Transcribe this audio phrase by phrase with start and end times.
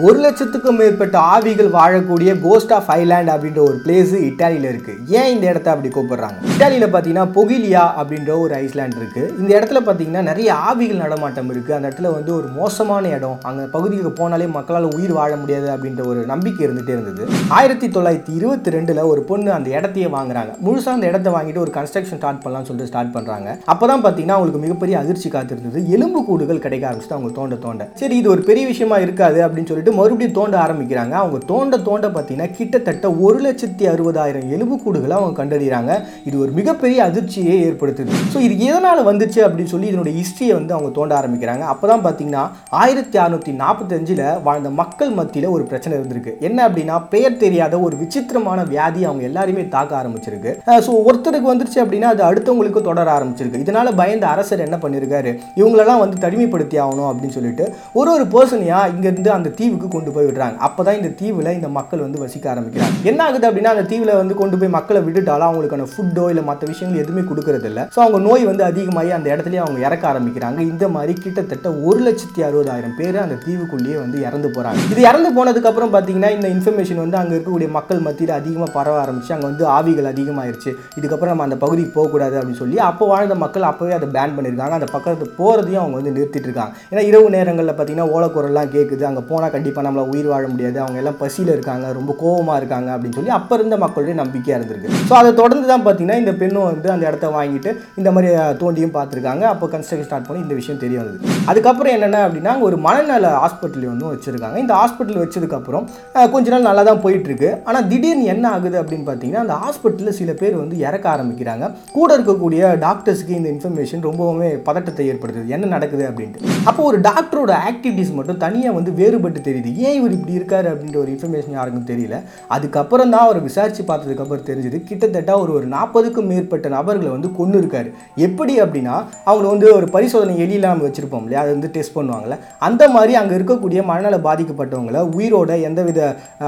[0.00, 5.44] ஒரு லட்சத்துக்கும் மேற்பட்ட ஆவிகள் வாழக்கூடிய கோஸ்ட் ஆஃப் ஐலாண்ட் அப்படின்ற ஒரு பிளேஸ் இட்டாலியில் இருக்குது ஏன் இந்த
[5.50, 6.38] இடத்த அப்படி கூப்பிடுறாங்க?
[6.52, 11.86] இட்டாலியில் பார்த்தீங்கன்னா பொகிலியா அப்படின்ற ஒரு ஐஸ்லாண்ட் இருக்குது இந்த இடத்துல பார்த்தீங்கன்னா நிறைய ஆவிகள் நடமாட்டம் இருக்குது அந்த
[11.88, 13.36] இடத்துல வந்து ஒரு மோசமான இடம்.
[13.50, 17.26] அங்கே பகுதிக்கு போனாலே மக்களால் உயிர் வாழ முடியாது அப்படின்ற ஒரு நம்பிக்கை இருந்துகிட்டே இருந்தது.
[17.58, 20.54] ஆயிரத்தி தொள்ளாயிரத்தி இருபத்தி ரெண்டில் ஒரு பொண்ணு அந்த இடத்தையே வாங்குறாங்க.
[20.64, 24.64] முழுசாக அந்த இடத்த வாங்கிட்டு ஒரு கன்ஸ்ட்ரக்ஷன் ஸ்டார்ட் பண்ணலாம்னு சொல்லிட்டு ஸ்டார்ட் பண்ணுறாங்க அப்போ தான் பார்த்தீங்கன்னா அவங்களுக்கு
[24.64, 25.84] மிகப்பெரிய அதிர்ச்சி காத்திருந்தது.
[25.98, 27.90] எலும்பு கூடுகள் கிடைக்க ஆரம்பிச்சுட்டு அவங்க தோண்ட தோண்ட.
[28.02, 31.14] சரி இது ஒரு பெரிய விஷயமா இருக்காது அப்படின்னு சொல்லி சொல்லிட்டு மறுபடியும் தோண்ட ஆரம்பிக்கிறாங்க.
[31.22, 35.92] அவங்க தோண்ட தோண்ட பார்த்தீங்கன்னா கிட்டத்தட்ட ஒரு லட்சத்தி அறுபதாயிரம் எலும்பு கூடுகளை அவங்க கண்டறிகிறாங்க.
[36.28, 38.18] இது ஒரு மிகப்பெரிய அதிர்ச்சியை ஏற்படுத்துது.
[38.32, 41.64] ஸோ இது எதனால் வந்துச்சு அப்படின்னு சொல்லி இதனுடைய ஹிஸ்ட்ரியை வந்து அவங்க தோண்ட ஆரம்பிக்கிறாங்க.
[41.72, 42.44] அப்போ தான் பார்த்தீங்கன்னா
[42.82, 46.34] ஆயிரத்தி அறுநூற்றி நாற்பத்தஞ்சில் வாழ்ந்த மக்கள் மத்தியில் ஒரு பிரச்சனை இருந்திருக்கு.
[46.48, 50.52] என்ன அப்படின்னா பெயர் தெரியாத ஒரு விசித்திரமான வியாதி அவங்க எல்லாருமே தாக்க ஆரம்பிச்சிருக்கு.
[50.86, 53.64] ஸோ ஒருத்தருக்கு வந்துருச்சு அப்படின்னா அது அடுத்தவங்களுக்கு தொடர ஆரம்பிச்சிருக்கு.
[53.66, 57.66] இதனால பயந்த அரசர் என்ன பண்ணியிருக்காரு இவங்களெல்லாம் வந்து தனிமைப்படுத்தி ஆகணும் அப்படின்னு சொல்லிட்டு
[57.98, 60.56] ஒரு ஒரு பர்சனையாக இங்கேருந்து அந்த தீவுக்கு கொண்டு போய் விடுறாங்க.
[60.66, 62.96] அப்போ தான் இந்த தீவில் இந்த மக்கள் வந்து வசிக்க ஆரம்பிக்கிறாங்க.
[63.10, 67.02] என்ன ஆகுது அப்படின்னா அந்த தீவில் வந்து கொண்டு போய் மக்களை விட்டுட்டாலும் அவங்களுக்கான ஃபுட்டோ இல்லை மற்ற விஷயங்கள்
[67.04, 67.82] எதுவுமே கொடுக்கறது இல்லை.
[67.94, 70.58] ஸோ அவங்க நோய் வந்து அதிகமாகி அந்த இடத்துலயே அவங்க இறக்க ஆரம்பிக்கிறாங்க.
[70.72, 75.92] இந்த மாதிரி கிட்டத்தட்ட ஒரு லட்சத்தி அறுபதாயிரம் பேர் அந்த தீவுக்குள்ளேயே வந்து இறந்து போகிறாங்க இது இறந்து போனதுக்கப்புறம்
[75.94, 80.72] பார்த்தீங்கன்னா இந்த இன்ஃபர்மேஷன் வந்து அங்கே இருக்கக்கூடிய மக்கள் மத்தியில் அதிகமாக பரவ ஆரம்பிச்சு அங்கே வந்து ஆவிகள் அதிகமாயிருச்சு.
[80.98, 84.76] இதுக்கப்புறம் நம்ம அந்த பகுதிக்கு போகக்கூடாது அப்படின்னு சொல்லி அப்போ வாழ்ந்த மக்கள் அப்போவே அதை பேன் பண்ணியிருக்காங்க.
[84.80, 86.72] அந்த பக்கத்து போகிறதையும் அவங்க வந்து நிறுத்திட்டு இருக்காங்க.
[86.92, 90.76] ஏன்னா இரவு நேரங்களில் பார்த்தீங்கன்னா ஓலக்குரல்லாம் கேட்குது அங்கே போனால் கண்டிப்பாக நம்மள உயிர் வாழ முடியாது.
[90.82, 94.88] அவங்க எல்லாம் பசியில் இருக்காங்க ரொம்ப கோவமாக இருக்காங்க அப்படின்னு சொல்லி அப்போ இருந்த மக்களுடைய நம்பிக்கையாக இருந்திருக்கு.
[95.08, 98.28] ஸோ அதை தொடர்ந்து தான் பார்த்தீங்கன்னா இந்த பெண்ணும் வந்து அந்த இடத்த வாங்கிட்டு இந்த மாதிரி
[98.62, 101.20] தோண்டியும் பார்த்துருக்காங்க அப்போ கன்ஸ்ட்ரக்ஷன் ஸ்டார்ட் பண்ணி இந்த விஷயம் தெரிய வந்தது.
[101.50, 104.58] அதுக்கப்புறம் என்னென்ன அப்படின்னா ஒரு மனநல ஹாஸ்பிட்டல் வந்து வச்சுருக்காங்க.
[104.64, 105.86] இந்த ஹாஸ்பிட்டல் வச்சதுக்கப்புறம்
[106.34, 110.58] கொஞ்ச நாள் நல்லா தான் போயிட்டுருக்கு ஆனால் திடீர்னு என்ன ஆகுது அப்படின்னு பார்த்தீங்கன்னா அந்த ஹாஸ்பிட்டலில் சில பேர்
[110.62, 111.64] வந்து இறக்க ஆரம்பிக்கிறாங்க.
[111.96, 115.46] கூட இருக்கக்கூடிய டாக்டர்ஸ்க்கு இந்த இன்ஃபர்மேஷன் ரொம்பவுமே பதட்டத்தை ஏற்படுத்துது.
[115.56, 116.50] என்ன நடக்குது அப்படின்ட்டு.
[116.68, 119.72] அப்போ ஒரு டாக்டரோட ஆக்டிவிட்டிஸ் மட்டும் தனியாக வந்து வேறுபட்டு தெரியுது.
[119.86, 122.18] ஏன் இவர் இப்படி இருக்கார் அப்படின்ற ஒரு இன்ஃபர்மேஷன் யாருக்கும் தெரியல.
[122.56, 127.88] அதுக்கப்புறம் தான் அவர் விசாரித்து பார்த்ததுக்கப்புறம் தெரிஞ்சது கிட்டத்தட்ட ஒரு ஒரு நாற்பதுக்கும் மேற்பட்ட நபர்களை வந்து கொண்டு இருக்கார்
[128.26, 128.94] எப்படி அப்படின்னா
[129.30, 131.42] அவங்க வந்து ஒரு பரிசோதனை எலியெல்லாம் வச்சுருப்போம் இல்லையா?
[131.44, 132.36] அதை வந்து டெஸ்ட் பண்ணுவாங்கள்ல
[132.68, 136.00] அந்த மாதிரி அங்கே இருக்கக்கூடிய மனநல பாதிக்கப்பட்டவங்கள உயிரோட எந்தவித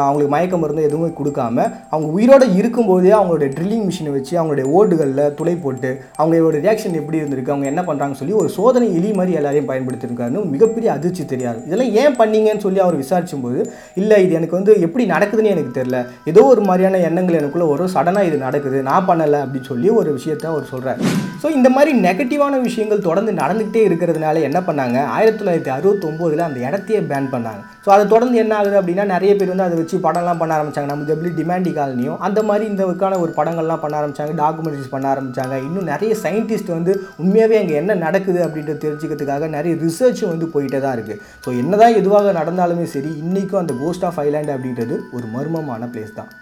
[0.05, 5.55] அவங்களுக்கு மயக்க மருந்து எதுவுமே கொடுக்காம அவங்க உயிரோட இருக்கும்போதே அவங்களோட ட்ரில்லிங் மிஷினை வச்சு அவங்களுடைய ஓடுகளில் துளை
[5.65, 10.45] போட்டு அவங்களோட ரியாக்ஷன் எப்படி இருந்திருக்கு அவங்க என்ன பண்ணுறாங்கன்னு சொல்லி ஒரு சோதனை எலி மாதிரி எல்லாரையும் பயன்படுத்தியிருக்காருன்னு
[10.55, 11.61] மிகப்பெரிய அதிர்ச்சி தெரியாது.
[11.69, 16.07] இதெல்லாம் ஏன் பண்ணீங்கன்னு சொல்லி அவர் விசாரிச்சும் போது இல்லை இது எனக்கு வந்து எப்படி நடக்குதுன்னு எனக்கு தெரியல.
[16.25, 18.83] ஏதோ ஒரு மாதிரியான எண்ணங்கள் எனக்குள்ள ஒரு சடனாக இது நடக்குது.
[18.83, 19.35] நான் பண்ணலை.
[19.35, 20.99] அப்படின்னு சொல்லி ஒரு விஷயத்த அவர் சொல்கிறார்
[21.45, 24.99] ஸோ இந்த மாதிரி நெகட்டிவான விஷயங்கள் தொடர்ந்து நடந்துக்கிட்டே இருக்கிறதுனால என்ன பண்ணாங்க?
[25.17, 27.61] ஆயிரத்தி தொள்ளாயிரத்தி அறுபத்தொம்போதில் அந்த இடத்தையே பேன் பண்ணாங்க.
[27.85, 30.91] ஸோ அதை தொடர்ந்து என்ன ஆகுது அப்படின்னா நிறைய பேர் வந்து அதை வச்சு படம்லாம் பண்ண ஆரம்பிச்சாங்க.
[30.93, 32.85] நம்ம எப்படி டிமாண்டி காலனியும் அந்த மாதிரி இந்த
[33.25, 34.35] ஒரு படங்கள்லாம் பண்ண ஆரம்பிச்சாங்க.
[34.43, 36.95] டாக்குமெண்ட்ரிஸ் பண்ண ஆரம்பித்தாங்க இன்னும் நிறைய சயின்டிஸ்ட் வந்து
[37.25, 42.33] உண்மையாகவே அங்கே என்ன நடக்குது அப்படின்றத தெரிஞ்சுக்கிறதுக்காக நிறைய ரிசர்ச்சும் வந்து போயிட்டே தான் இருக்குது ஸோ என்னதான் எதுவாக
[42.41, 46.33] நடந்தாலுமே சரி இன்றைக்கும் அந்த கோஸ்ட் ஆஃப் ஐலாண்ட் அப்படின்றது ஒரு மர்மமான பிளேஸ் தான்.